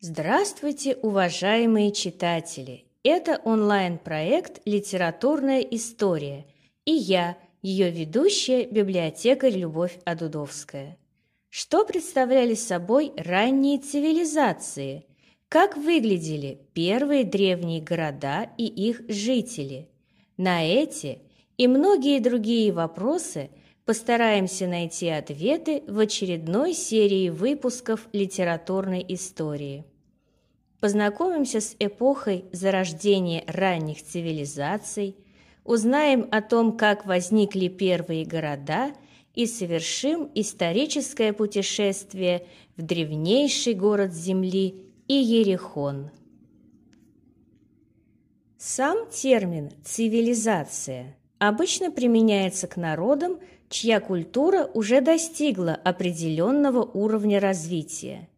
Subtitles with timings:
[0.00, 2.84] Здравствуйте, уважаемые читатели!
[3.02, 6.46] Это онлайн-проект «Литературная история»
[6.84, 10.98] и я, ее ведущая, библиотекарь Любовь Адудовская.
[11.48, 15.04] Что представляли собой ранние цивилизации?
[15.48, 19.88] Как выглядели первые древние города и их жители?
[20.36, 21.22] На эти
[21.56, 23.50] и многие другие вопросы
[23.88, 29.82] постараемся найти ответы в очередной серии выпусков литературной истории.
[30.78, 35.16] Познакомимся с эпохой зарождения ранних цивилизаций,
[35.64, 38.92] узнаем о том, как возникли первые города
[39.32, 42.44] и совершим историческое путешествие
[42.76, 46.10] в древнейший город Земли Иерихон.
[48.58, 58.28] Сам термин «цивилизация» обычно применяется к народам, чья культура уже достигла определенного уровня развития.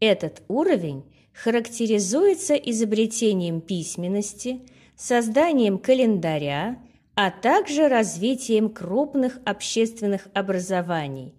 [0.00, 4.60] Этот уровень характеризуется изобретением письменности,
[4.96, 6.78] созданием календаря,
[7.14, 11.34] а также развитием крупных общественных образований,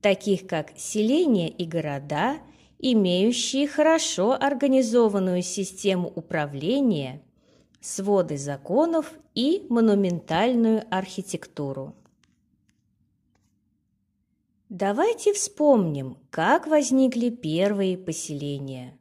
[0.00, 2.38] таких как селения и города,
[2.78, 7.22] имеющие хорошо организованную систему управления–
[7.80, 11.94] своды законов и монументальную архитектуру.
[14.68, 18.98] Давайте вспомним, как возникли первые поселения.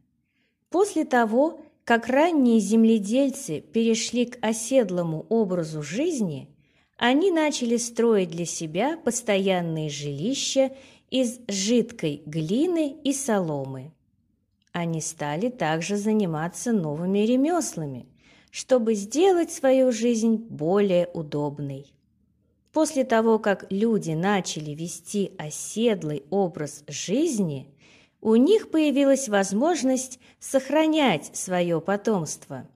[0.69, 6.49] После того, как ранние земледельцы перешли к оседлому образу жизни,
[6.97, 10.71] они начали строить для себя постоянные жилища
[11.09, 13.91] из жидкой глины и соломы.
[14.71, 18.05] Они стали также заниматься новыми ремеслами–
[18.57, 21.93] чтобы сделать свою жизнь более удобной.
[22.77, 27.73] После того, как люди начали вести оседлый образ жизни,
[28.21, 32.69] у них появилась возможность сохранять свое потомство,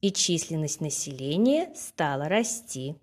[0.00, 2.96] и численность населения стала расти.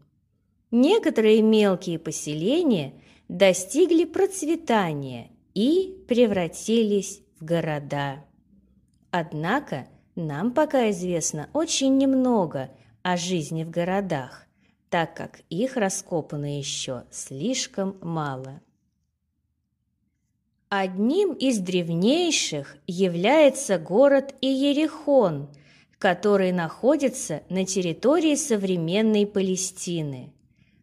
[0.71, 2.95] Некоторые мелкие поселения
[3.27, 8.25] достигли процветания и превратились в города.
[9.11, 12.71] Однако– нам пока известно очень немного
[13.03, 14.48] о жизни в городах,
[14.89, 18.61] так как их раскопано еще слишком мало.
[20.69, 25.49] Одним из древнейших является город Иерихон,
[25.97, 30.31] который находится на территории современной Палестины.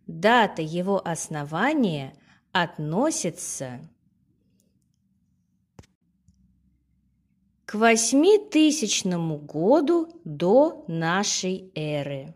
[0.06, 2.14] Дата его основания
[2.52, 3.80] относится
[7.64, 12.34] к восьмитысячному году до нашей эры.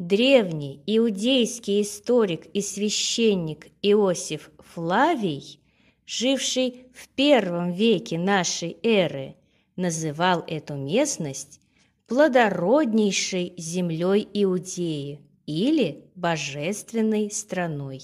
[0.00, 5.60] Древний иудейский историк и священник Иосиф Флавий,
[6.06, 9.36] живший в первом веке нашей эры,
[9.76, 11.60] называл эту местность
[12.06, 18.00] плодороднейшей землей Иудеи или божественной страной.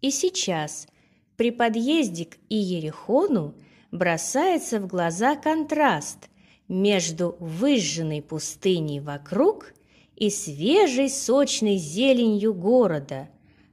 [0.00, 0.88] И сейчас
[1.36, 3.54] при подъезде к Иерихону
[3.90, 6.30] бросается в глаза контраст
[6.66, 9.74] между выжженной пустыней вокруг
[10.20, 13.28] и свежей сочной зеленью города,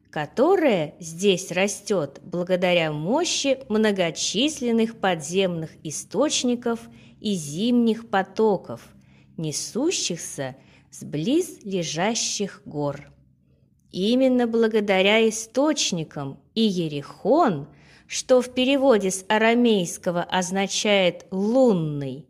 [0.09, 6.79] которая здесь растет благодаря мощи многочисленных подземных источников
[7.21, 8.81] и зимних потоков,
[9.37, 10.55] несущихся
[10.89, 13.11] с близ лежащих гор.
[13.91, 17.67] Именно благодаря источникам Иерихон
[18.07, 22.25] что в переводе с арамейского означает «лунный»,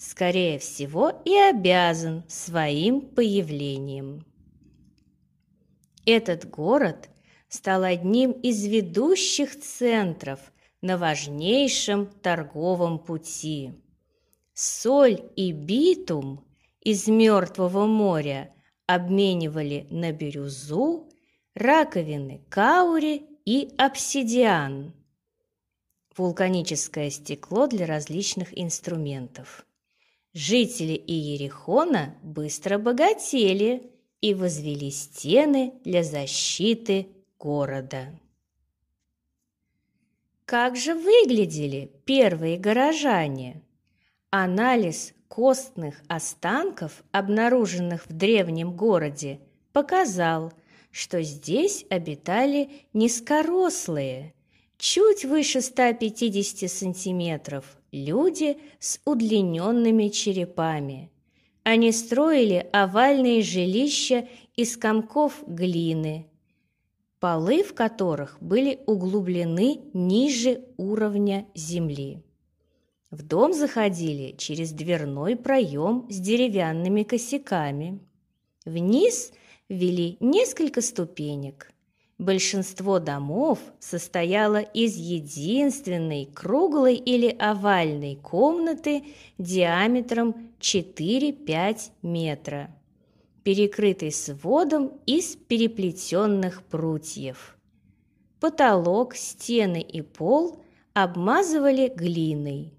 [0.00, 4.24] скорее всего и обязан своим появлением.
[6.06, 7.10] Этот город
[7.50, 10.40] стал одним из ведущих центров
[10.80, 13.74] на важнейшем торговом пути.
[14.54, 16.46] Соль и битум
[16.80, 18.54] из Мертвого моря
[18.86, 21.10] обменивали на бирюзу,
[21.54, 24.94] раковины каури и обсидиан
[26.16, 29.66] вулканическое стекло для различных инструментов.
[30.32, 33.90] Жители Иерихона быстро богатели
[34.20, 38.16] и возвели стены для защиты города.
[40.44, 43.62] Как же выглядели первые горожане?
[44.30, 49.40] Анализ костных останков, обнаруженных в древнем городе,
[49.72, 50.52] показал,
[50.92, 54.34] что здесь обитали низкорослые–
[54.80, 61.10] чуть выше 150 сантиметров, люди с удлиненными черепами.
[61.62, 66.26] Они строили овальные жилища из комков глины,
[67.20, 72.24] полы в которых были углублены ниже уровня земли.
[73.10, 78.00] В дом заходили через дверной проем с деревянными косяками.
[78.64, 79.32] Вниз
[79.68, 81.70] вели несколько ступенек.
[82.20, 89.04] Большинство домов состояло из единственной круглой или овальной комнаты
[89.38, 92.76] диаметром 4-5 метра,
[93.42, 97.56] перекрытой сводом из переплетенных прутьев.
[98.38, 100.62] Потолок, стены и пол
[100.92, 102.74] обмазывали глиной.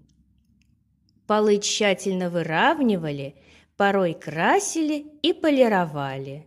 [1.26, 3.34] Полы тщательно выравнивали,
[3.76, 6.46] порой красили и полировали.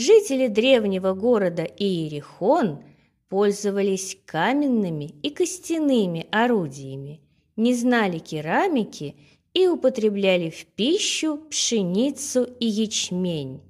[0.00, 2.84] Жители древнего города Иерихон
[3.28, 7.20] пользовались каменными и костяными орудиями,
[7.56, 9.16] не знали керамики
[9.54, 13.60] и употребляли в пищу пшеницу и ячмень,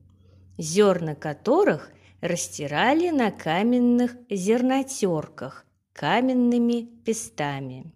[0.59, 5.65] зерна которых растирали на каменных зернотерках
[5.95, 7.91] каменными пестами.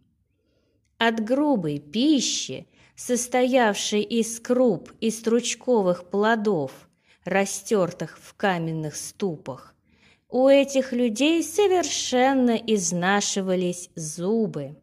[0.97, 6.73] От грубой пищи, состоявшей из круп и стручковых плодов–
[7.25, 9.75] растертых в каменных ступах.
[10.29, 14.77] У этих людей совершенно изнашивались зубы.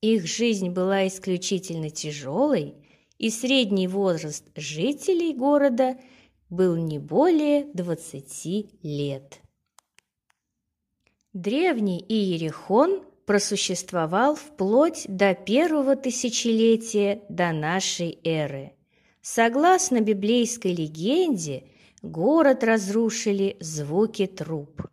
[0.00, 2.76] Их жизнь была исключительно тяжелой,
[3.18, 5.98] и средний возраст жителей города
[6.50, 9.40] был не более 20 лет.
[11.32, 18.72] Древний Иерихон просуществовал вплоть до первого тысячелетия до нашей эры–
[19.30, 21.64] Согласно библейской легенде,
[22.00, 24.88] город разрушили звуки труб.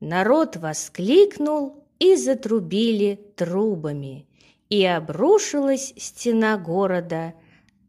[0.00, 4.26] Народ воскликнул и затрубили трубами,
[4.68, 7.34] и обрушилась стена города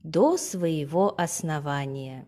[0.04, 2.28] до своего основания.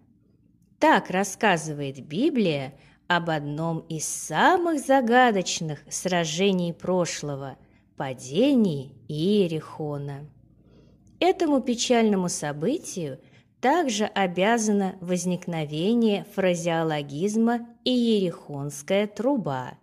[0.80, 2.74] Так рассказывает Библия
[3.06, 7.59] об одном из самых загадочных сражений прошлого–
[7.95, 10.27] падении Иерихона.
[11.19, 13.19] Этому печальному событию–
[13.65, 19.79] также обязано возникновение фразеологизма «иерихонская труба».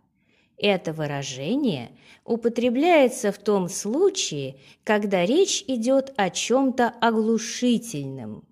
[0.57, 1.91] Это выражение
[2.25, 8.45] употребляется в том случае, когда речь идет о чем-то оглушительном.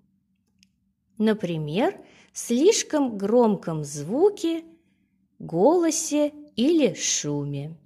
[1.17, 1.97] Например,
[2.33, 4.65] слишком громком звуке,
[5.39, 7.77] голосе или шуме.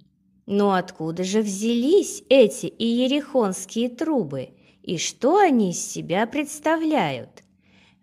[0.46, 4.48] Но откуда же взялись эти иерихонские трубы–
[4.86, 7.42] и что они из себя представляют.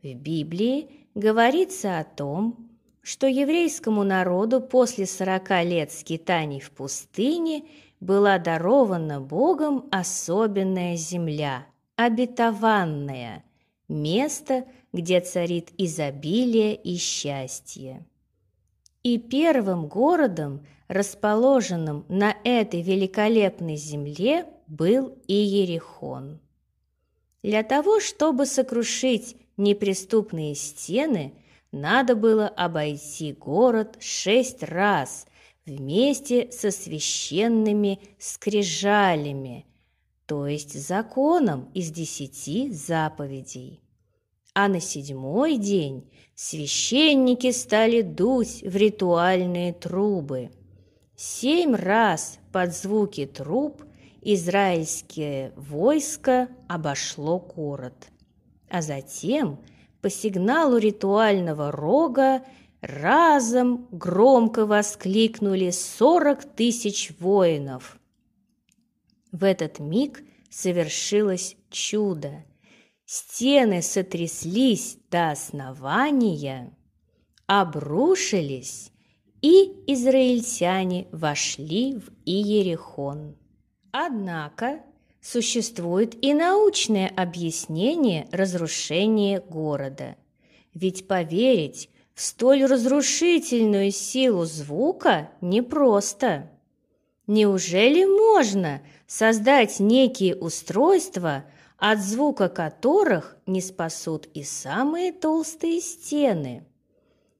[0.04, 2.70] В Библии говорится о том,
[3.02, 7.64] что еврейскому народу после сорока лет скитаний в пустыне
[8.02, 11.66] была дарована Богом особенная земля,
[11.96, 13.46] обетованная,
[13.88, 18.06] место, где царит изобилие и счастье.
[19.04, 26.43] И первым городом, расположенным на этой великолепной земле, был Иерихон.
[27.44, 31.34] Для того, чтобы сокрушить неприступные стены,
[31.74, 35.28] надо было обойти город шесть раз
[35.66, 39.66] вместе со священными скрижалями,
[40.26, 43.82] то есть законом из десяти заповедей.
[44.54, 50.52] А на седьмой день священники стали дуть в ритуальные трубы.
[51.18, 53.84] Семь раз под звуки труб–
[54.24, 57.94] израильское войско обошло город.
[58.70, 59.60] А затем
[60.02, 62.44] по сигналу ритуального рога
[62.82, 67.98] разом громко воскликнули сорок тысяч воинов.
[69.32, 72.44] В этот миг совершилось чудо.
[73.06, 76.76] Стены сотряслись до основания,
[77.48, 78.92] обрушились,
[79.42, 83.36] и израильтяне вошли в Иерихон.
[83.96, 84.82] Однако
[85.22, 90.16] существует и научное объяснение разрушения города.
[90.74, 96.50] Ведь поверить в столь разрушительную силу звука непросто.
[97.28, 101.46] Неужели можно создать некие устройства,
[101.78, 106.66] от звука которых не спасут и самые толстые стены?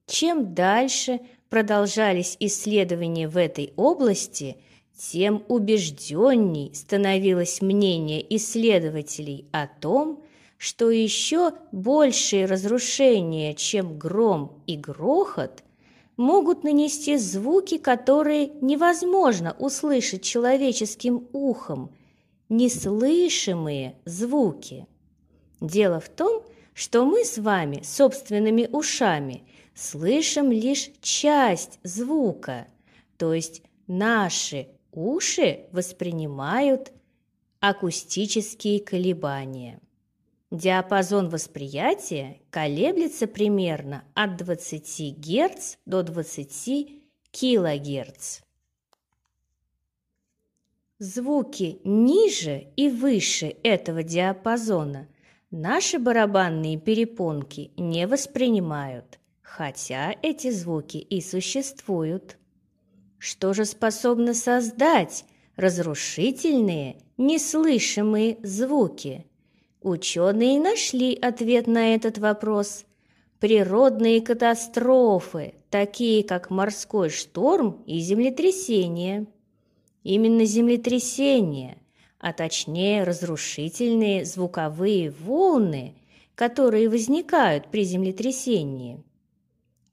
[0.06, 1.18] Чем дальше
[1.48, 4.56] продолжались исследования в этой области–
[4.96, 10.22] тем убежденней становилось мнение исследователей о том,
[10.56, 15.62] что еще большие разрушения, чем гром и грохот,
[16.16, 21.90] могут нанести звуки, которые невозможно услышать человеческим ухом,
[22.48, 24.86] неслышимые звуки.
[25.60, 29.42] Дело в том, что мы с вами собственными ушами
[29.74, 32.68] слышим лишь часть звука,
[33.16, 36.92] то есть наши уши воспринимают
[37.60, 39.80] акустические колебания.
[40.50, 48.40] Диапазон восприятия колеблется примерно от 20 Гц до 20 кГц.
[50.98, 55.08] Звуки ниже и выше этого диапазона
[55.50, 62.38] наши барабанные перепонки не воспринимают, хотя эти звуки и существуют.
[63.18, 65.24] Что же способно создать
[65.56, 69.26] разрушительные, неслышимые звуки?
[69.80, 72.84] Ученые нашли ответ на этот вопрос.
[73.38, 79.26] Природные катастрофы, такие как морской шторм и землетрясение.
[80.02, 81.78] Именно землетрясения,
[82.18, 85.94] а точнее разрушительные звуковые волны,
[86.34, 89.02] которые возникают при землетрясении–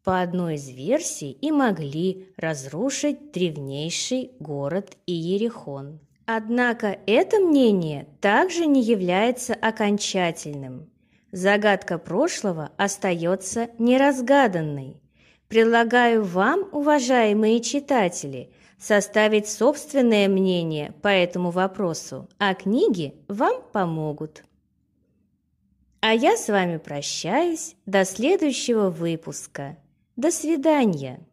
[0.04, 6.00] по одной из версий и могли разрушить древнейший город Иерихон.
[6.26, 10.90] Однако это мнение также не является окончательным.
[11.32, 15.02] Загадка прошлого остается неразгаданной.
[15.48, 24.44] Предлагаю вам, уважаемые читатели, составить собственное мнение по этому вопросу, а книги вам помогут.
[26.00, 29.78] А я с вами прощаюсь до следующего выпуска.
[30.16, 31.26] До свидания!